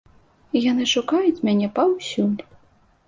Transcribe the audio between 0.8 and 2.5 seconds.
шукаюць мяне паўсюль.